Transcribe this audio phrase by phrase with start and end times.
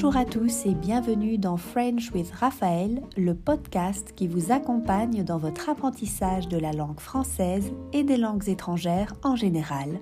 [0.00, 5.38] Bonjour à tous et bienvenue dans French with Raphaël, le podcast qui vous accompagne dans
[5.38, 9.98] votre apprentissage de la langue française et des langues étrangères en général.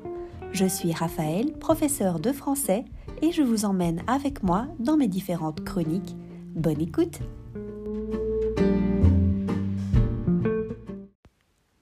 [0.53, 2.85] Je suis Raphaël, professeur de français,
[3.23, 6.15] et je vous emmène avec moi dans mes différentes chroniques.
[6.55, 7.21] Bonne écoute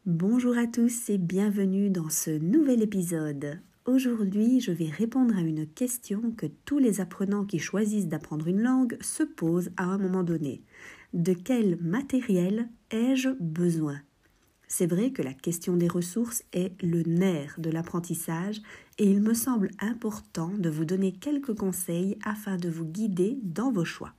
[0.07, 3.61] Bonjour à tous et bienvenue dans ce nouvel épisode.
[3.87, 8.63] Aujourd'hui, je vais répondre à une question que tous les apprenants qui choisissent d'apprendre une
[8.63, 10.63] langue se posent à un moment donné.
[11.13, 14.01] De quel matériel ai-je besoin?
[14.69, 18.63] C'est vrai que la question des ressources est le nerf de l'apprentissage
[18.97, 23.71] et il me semble important de vous donner quelques conseils afin de vous guider dans
[23.71, 24.15] vos choix.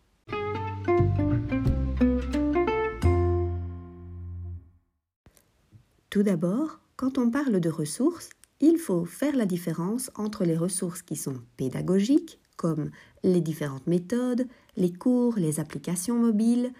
[6.11, 8.29] Tout d'abord, quand on parle de ressources,
[8.61, 12.91] il faut faire la différence entre les ressources qui sont pédagogiques, comme
[13.23, 16.71] les différentes méthodes, les cours, les applications mobiles,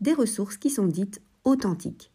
[0.00, 2.12] des ressources qui sont dites authentiques.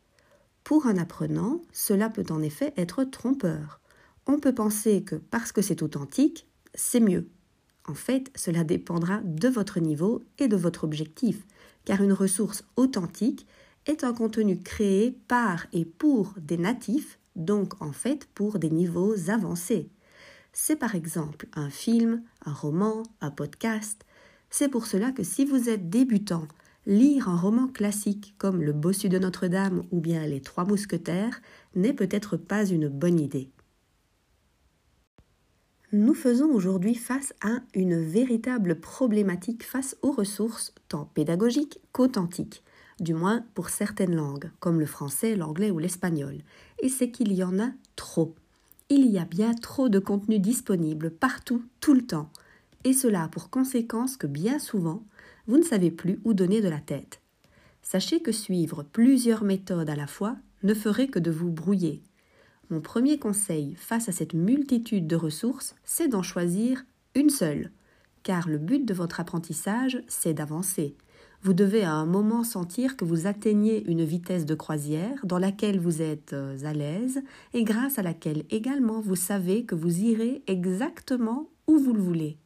[0.63, 3.81] Pour un apprenant, cela peut en effet être trompeur.
[4.25, 7.27] On peut penser que parce que c'est authentique, c'est mieux.
[7.85, 11.45] En fait, cela dépendra de votre niveau et de votre objectif,
[11.83, 13.45] car une ressource authentique
[13.85, 19.29] est un contenu créé par et pour des natifs donc en fait pour des niveaux
[19.29, 19.89] avancés.
[20.51, 24.05] C'est par exemple un film, un roman, un podcast.
[24.49, 26.47] C'est pour cela que si vous êtes débutant,
[26.85, 31.41] lire un roman classique comme Le Bossu de Notre-Dame ou bien Les Trois Mousquetaires
[31.75, 33.49] n'est peut-être pas une bonne idée.
[35.91, 42.63] Nous faisons aujourd'hui face à une véritable problématique face aux ressources tant pédagogiques qu'authentiques
[42.99, 46.39] du moins pour certaines langues, comme le français, l'anglais ou l'espagnol,
[46.79, 48.35] et c'est qu'il y en a trop.
[48.89, 52.29] Il y a bien trop de contenu disponible partout, tout le temps,
[52.83, 55.03] et cela a pour conséquence que bien souvent,
[55.47, 57.19] vous ne savez plus où donner de la tête.
[57.81, 62.01] Sachez que suivre plusieurs méthodes à la fois ne ferait que de vous brouiller.
[62.69, 66.85] Mon premier conseil face à cette multitude de ressources, c'est d'en choisir
[67.15, 67.71] une seule,
[68.23, 70.95] car le but de votre apprentissage, c'est d'avancer,
[71.43, 75.77] vous devez à un moment sentir que vous atteignez une vitesse de croisière dans laquelle
[75.77, 77.21] vous êtes euh, à l'aise
[77.53, 82.37] et grâce à laquelle également vous savez que vous irez exactement où vous le voulez.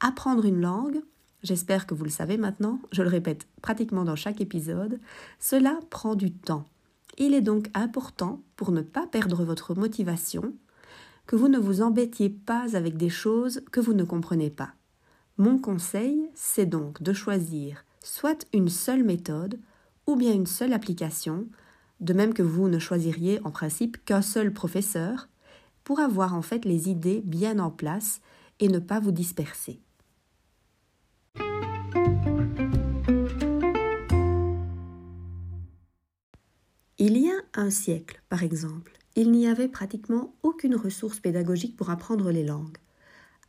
[0.00, 1.00] Apprendre une langue,
[1.42, 5.00] j'espère que vous le savez maintenant, je le répète pratiquement dans chaque épisode,
[5.38, 6.66] cela prend du temps.
[7.16, 10.52] Il est donc important, pour ne pas perdre votre motivation,
[11.26, 14.72] que vous ne vous embêtiez pas avec des choses que vous ne comprenez pas.
[15.38, 19.58] Mon conseil, c'est donc de choisir soit une seule méthode
[20.06, 21.46] ou bien une seule application,
[22.00, 25.28] de même que vous ne choisiriez en principe qu'un seul professeur,
[25.84, 28.20] pour avoir en fait les idées bien en place
[28.58, 29.80] et ne pas vous disperser.
[36.98, 41.90] Il y a un siècle, par exemple, il n'y avait pratiquement aucune ressource pédagogique pour
[41.90, 42.76] apprendre les langues.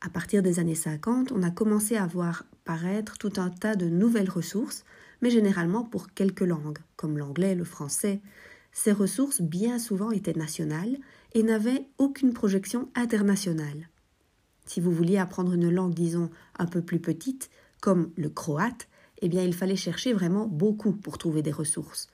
[0.04, 3.86] À partir des années 50, on a commencé à voir paraître tout un tas de
[3.86, 4.84] nouvelles ressources,
[5.22, 8.20] mais généralement pour quelques langues, comme l'anglais, le français.
[8.72, 10.98] Ces ressources, bien souvent, étaient nationales
[11.36, 13.90] et n'avaient aucune projection internationale.
[14.66, 18.88] Si vous vouliez apprendre une langue, disons, un peu plus petite, comme le croate,
[19.22, 22.10] eh bien, il fallait chercher vraiment beaucoup pour trouver des ressources.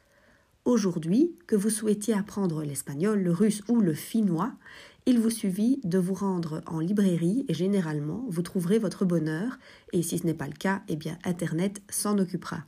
[0.68, 4.52] Aujourd'hui, que vous souhaitiez apprendre l'espagnol, le russe ou le finnois,
[5.06, 9.60] il vous suffit de vous rendre en librairie et généralement vous trouverez votre bonheur
[9.94, 12.66] et si ce n'est pas le cas, eh bien Internet s'en occupera.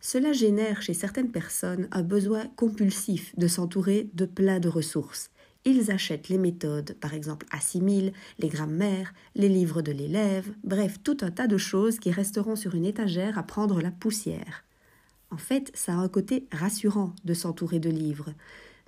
[0.00, 5.30] Cela génère chez certaines personnes un besoin compulsif de s'entourer de plein de ressources.
[5.64, 11.16] Ils achètent les méthodes, par exemple Assimile, les grammaires, les livres de l'élève, bref, tout
[11.22, 14.62] un tas de choses qui resteront sur une étagère à prendre la poussière.
[15.30, 18.32] En fait, ça a un côté rassurant de s'entourer de livres,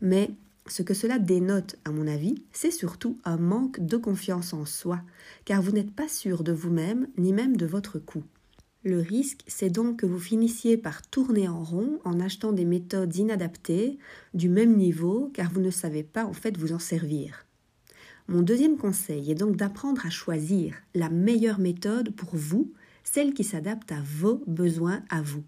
[0.00, 0.30] mais
[0.66, 5.00] ce que cela dénote, à mon avis, c'est surtout un manque de confiance en soi,
[5.44, 8.24] car vous n'êtes pas sûr de vous-même, ni même de votre coût.
[8.82, 13.14] Le risque, c'est donc que vous finissiez par tourner en rond en achetant des méthodes
[13.14, 13.98] inadaptées,
[14.32, 17.44] du même niveau, car vous ne savez pas en fait vous en servir.
[18.28, 22.72] Mon deuxième conseil est donc d'apprendre à choisir la meilleure méthode pour vous,
[23.04, 25.42] celle qui s'adapte à vos besoins à vous.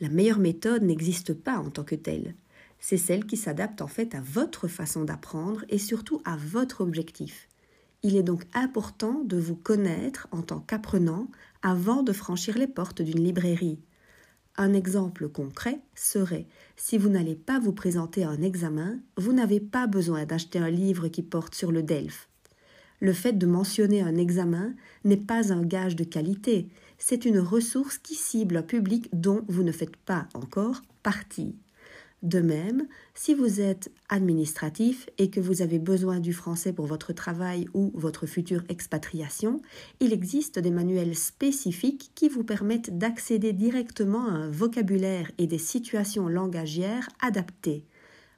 [0.00, 2.34] La meilleure méthode n'existe pas en tant que telle
[2.84, 7.48] c'est celle qui s'adapte en fait à votre façon d'apprendre et surtout à votre objectif.
[8.02, 11.28] Il est donc important de vous connaître en tant qu'apprenant
[11.62, 13.78] avant de franchir les portes d'une librairie.
[14.58, 16.46] Un exemple concret serait
[16.76, 20.68] si vous n'allez pas vous présenter à un examen, vous n'avez pas besoin d'acheter un
[20.68, 22.28] livre qui porte sur le DELF.
[23.00, 24.74] Le fait de mentionner un examen
[25.04, 26.68] n'est pas un gage de qualité,
[26.98, 31.56] c'est une ressource qui cible un public dont vous ne faites pas encore partie.
[32.24, 37.12] De même, si vous êtes administratif et que vous avez besoin du français pour votre
[37.12, 39.60] travail ou votre future expatriation,
[40.00, 45.58] il existe des manuels spécifiques qui vous permettent d'accéder directement à un vocabulaire et des
[45.58, 47.84] situations langagières adaptées.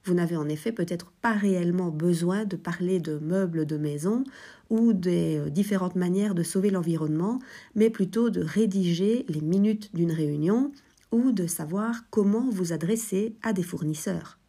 [0.07, 4.23] Vous n'avez en effet peut-être pas réellement besoin de parler de meubles de maison
[4.69, 7.39] ou des euh, différentes manières de sauver l'environnement,
[7.75, 10.71] mais plutôt de rédiger les minutes d'une réunion
[11.11, 14.39] ou de savoir comment vous adresser à des fournisseurs.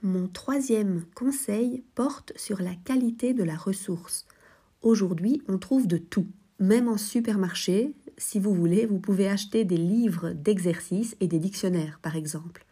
[0.00, 4.26] Mon troisième conseil porte sur la qualité de la ressource.
[4.80, 6.28] Aujourd'hui, on trouve de tout.
[6.60, 11.98] Même en supermarché, si vous voulez, vous pouvez acheter des livres d'exercices et des dictionnaires,
[12.02, 12.66] par exemple.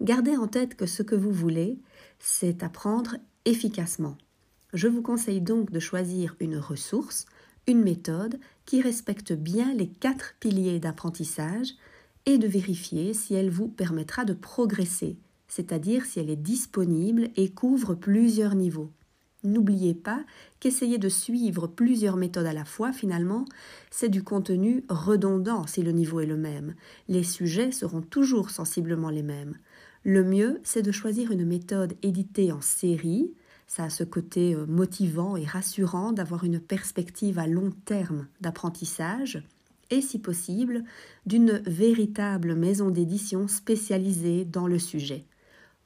[0.00, 1.78] Gardez en tête que ce que vous voulez,
[2.20, 4.16] c'est apprendre efficacement.
[4.72, 7.26] Je vous conseille donc de choisir une ressource,
[7.66, 11.72] une méthode qui respecte bien les quatre piliers d'apprentissage
[12.24, 15.16] et de vérifier si elle vous permettra de progresser,
[15.48, 18.92] c'est-à-dire si elle est disponible et couvre plusieurs niveaux.
[19.46, 20.24] N'oubliez pas
[20.58, 23.44] qu'essayer de suivre plusieurs méthodes à la fois, finalement,
[23.90, 26.74] c'est du contenu redondant si le niveau est le même.
[27.08, 29.56] Les sujets seront toujours sensiblement les mêmes.
[30.04, 33.32] Le mieux, c'est de choisir une méthode éditée en série,
[33.68, 39.42] ça a ce côté euh, motivant et rassurant d'avoir une perspective à long terme d'apprentissage
[39.90, 40.82] et, si possible,
[41.24, 45.24] d'une véritable maison d'édition spécialisée dans le sujet.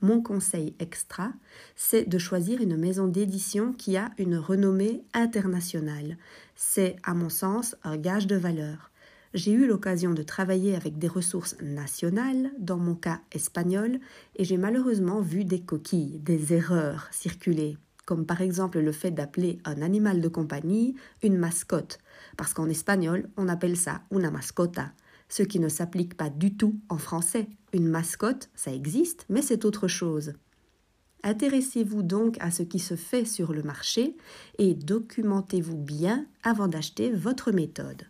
[0.02, 1.32] Mon conseil extra,
[1.76, 6.16] c'est de choisir une maison d'édition qui a une renommée internationale.
[6.56, 8.90] C'est, à mon sens, un gage de valeur
[9.34, 14.00] j'ai eu l'occasion de travailler avec des ressources nationales, dans mon cas espagnol,
[14.36, 17.76] et j'ai malheureusement vu des coquilles, des erreurs circuler,
[18.06, 21.98] comme par exemple le fait d'appeler un animal de compagnie une mascotte,
[22.36, 24.92] parce qu'en espagnol on appelle ça una mascota,
[25.30, 27.48] ce qui ne s'applique pas du tout en français.
[27.72, 30.34] Une mascotte, ça existe, mais c'est autre chose.
[31.22, 34.16] Intéressez-vous donc à ce qui se fait sur le marché
[34.58, 38.06] et documentez-vous bien avant d'acheter votre méthode.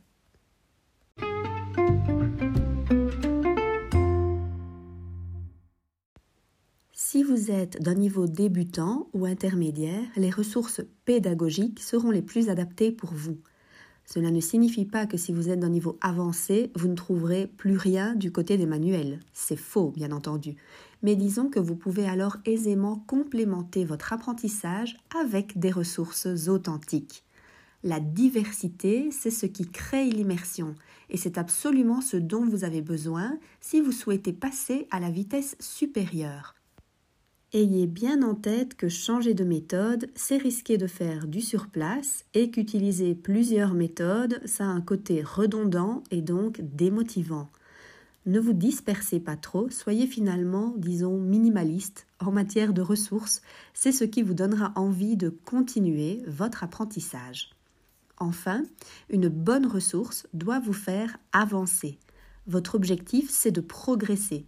[6.92, 12.92] Si vous êtes d'un niveau débutant ou intermédiaire, les ressources pédagogiques seront les plus adaptées
[12.92, 13.40] pour vous.
[14.12, 17.76] Cela ne signifie pas que si vous êtes d'un niveau avancé, vous ne trouverez plus
[17.76, 19.20] rien du côté des manuels.
[19.32, 20.56] C'est faux, bien entendu.
[21.04, 27.22] Mais disons que vous pouvez alors aisément complémenter votre apprentissage avec des ressources authentiques.
[27.84, 30.74] La diversité, c'est ce qui crée l'immersion
[31.08, 35.56] et c'est absolument ce dont vous avez besoin si vous souhaitez passer à la vitesse
[35.60, 36.59] supérieure.
[37.52, 42.52] Ayez bien en tête que changer de méthode, c'est risquer de faire du surplace et
[42.52, 47.50] qu'utiliser plusieurs méthodes, ça a un côté redondant et donc démotivant.
[48.24, 53.42] Ne vous dispersez pas trop, soyez finalement, disons, minimaliste en matière de ressources,
[53.74, 57.50] c'est ce qui vous donnera envie de continuer votre apprentissage.
[58.18, 58.62] Enfin,
[59.08, 61.98] une bonne ressource doit vous faire avancer.
[62.46, 64.46] Votre objectif, c'est de progresser.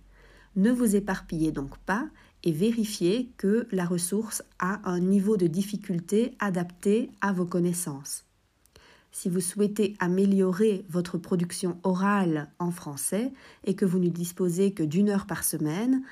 [0.55, 2.07] Ne vous éparpillez donc pas
[2.45, 8.25] et vérifiez que la ressource a un niveau de difficulté adapté à vos connaissances.
[9.13, 13.33] Si vous souhaitez améliorer votre production orale en français
[13.65, 16.03] et que vous ne disposez que d'une heure par semaine,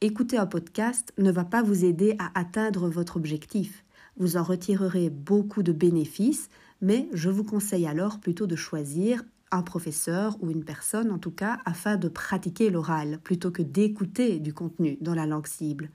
[0.00, 3.84] écouter un podcast ne va pas vous aider à atteindre votre objectif.
[4.16, 6.48] Vous en retirerez beaucoup de bénéfices,
[6.80, 11.30] mais je vous conseille alors plutôt de choisir un professeur ou une personne en tout
[11.30, 15.90] cas afin de pratiquer l'oral plutôt que d'écouter du contenu dans la langue cible.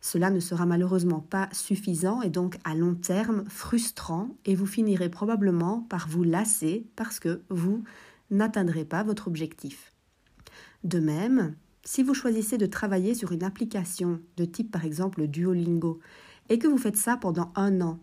[0.00, 5.10] Cela ne sera malheureusement pas suffisant et donc à long terme frustrant et vous finirez
[5.10, 7.84] probablement par vous lasser parce que vous
[8.30, 9.92] n'atteindrez pas votre objectif.
[10.84, 11.54] De même,
[11.84, 16.00] si vous choisissez de travailler sur une application de type par exemple Duolingo
[16.48, 18.00] et que vous faites ça pendant un an,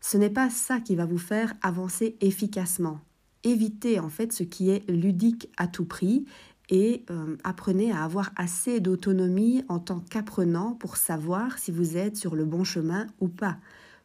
[0.00, 3.00] ce n'est pas ça qui va vous faire avancer efficacement.
[3.44, 6.24] Évitez en fait ce qui est ludique à tout prix
[6.70, 12.16] et euh, apprenez à avoir assez d'autonomie en tant qu'apprenant pour savoir si vous êtes
[12.16, 13.58] sur le bon chemin ou pas.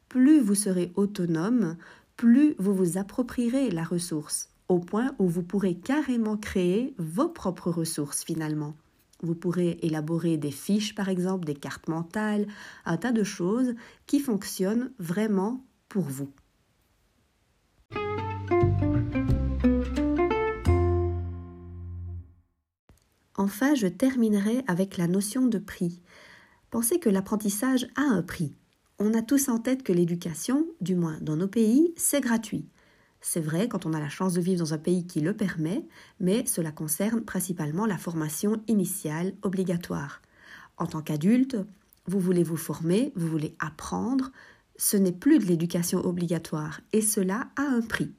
[0.09, 1.77] Plus vous serez autonome,
[2.17, 7.71] plus vous vous approprierez la ressource, au point où vous pourrez carrément créer vos propres
[7.71, 8.75] ressources finalement.
[9.21, 12.47] Vous pourrez élaborer des fiches, par exemple, des cartes mentales,
[12.85, 13.73] un tas de choses
[14.05, 16.29] qui fonctionnent vraiment pour vous.
[23.39, 26.01] Enfin, je terminerai avec la notion de prix.
[26.71, 28.57] Pensez que l'apprentissage a un prix.
[28.99, 32.67] On a tous en tête que l'éducation, du moins dans nos pays, c'est gratuit.
[33.21, 35.87] C'est vrai quand on a la chance de vivre dans un pays qui le permet,
[36.19, 40.21] mais cela concerne principalement la formation initiale obligatoire.
[40.75, 41.55] En tant qu'adulte,
[42.07, 44.33] vous voulez vous former, vous voulez apprendre,
[44.75, 48.11] ce n'est plus de l'éducation obligatoire et cela a un prix.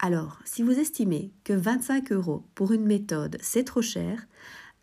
[0.00, 4.26] Alors, si vous estimez que 25 euros pour une méthode c'est trop cher,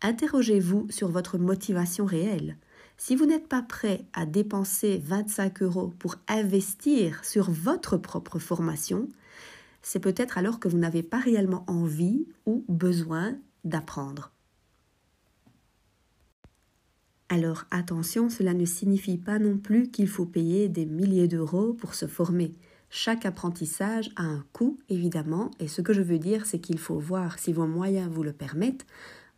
[0.02, 2.56] interrogez-vous sur votre motivation réelle.
[2.98, 9.08] Si vous n'êtes pas prêt à dépenser 25 euros pour investir sur votre propre formation,
[9.80, 14.32] c'est peut-être alors que vous n'avez pas réellement envie ou besoin d'apprendre.
[17.28, 21.94] Alors attention, cela ne signifie pas non plus qu'il faut payer des milliers d'euros pour
[21.94, 22.52] se former.
[22.90, 26.98] Chaque apprentissage a un coût, évidemment, et ce que je veux dire, c'est qu'il faut
[26.98, 28.84] voir, si vos moyens vous le permettent,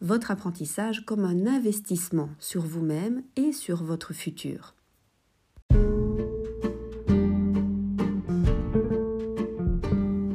[0.04, 4.74] votre apprentissage comme un investissement sur vous-même et sur votre futur.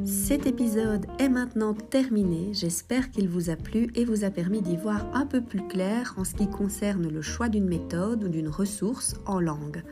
[0.05, 2.51] Cet épisode est maintenant terminé.
[2.53, 6.15] J'espère qu'il vous a plu et vous a permis d'y voir un peu plus clair
[6.17, 9.83] en ce qui concerne le choix d'une méthode ou d'une ressource en langue.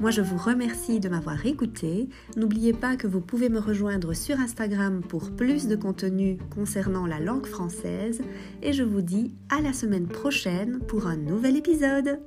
[0.00, 2.08] Moi, je vous remercie de m'avoir écouté.
[2.34, 7.20] N'oubliez pas que vous pouvez me rejoindre sur Instagram pour plus de contenu concernant la
[7.20, 8.22] langue française.
[8.62, 12.18] Et je vous dis à la semaine prochaine pour un nouvel épisode.